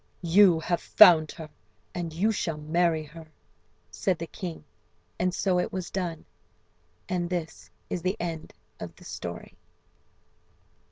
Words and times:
"You 0.23 0.59
have 0.61 0.81
found 0.81 1.31
her, 1.33 1.47
and 1.93 2.11
you 2.11 2.31
shall 2.31 2.57
marry 2.57 3.03
her," 3.03 3.27
said 3.91 4.17
the 4.17 4.25
king; 4.25 4.63
and 5.19 5.31
so 5.31 5.59
it 5.59 5.71
was 5.71 5.91
done. 5.91 6.25
And 7.07 7.29
this 7.29 7.69
is 7.87 8.01
the 8.01 8.17
end 8.19 8.51
of 8.79 8.95
the 8.95 9.05
story. 9.05 9.55